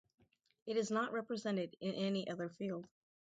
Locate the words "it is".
0.65-0.89